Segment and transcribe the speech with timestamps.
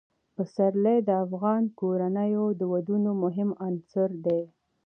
[0.35, 4.41] پسرلی د افغان کورنیو د دودونو مهم عنصر دی.